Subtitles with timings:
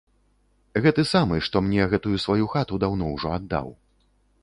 [0.85, 3.67] Гэты самы, што мне гэтую сваю хату даўно ўжо аддаў.